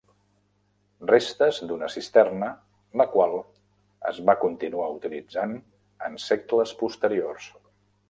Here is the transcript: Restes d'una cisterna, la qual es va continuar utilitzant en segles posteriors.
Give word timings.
Restes 1.11 1.59
d'una 1.71 1.89
cisterna, 1.97 2.49
la 3.03 3.07
qual 3.13 3.37
es 4.15 4.23
va 4.31 4.37
continuar 4.47 4.91
utilitzant 4.97 5.57
en 6.09 6.23
segles 6.29 6.79
posteriors. 6.85 7.51